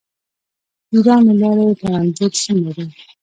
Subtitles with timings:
[0.91, 3.01] د ایران له لارې ټرانزیټ څومره دی؟